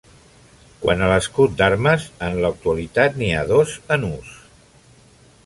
Quant 0.85 1.03
a 1.07 1.09
l'escut 1.11 1.53
d'armes, 1.59 2.07
en 2.29 2.39
l'actualitat 2.47 3.21
n'hi 3.21 3.31
ha 3.35 3.45
dos 3.53 3.77
en 3.99 4.09
ús. 4.13 4.35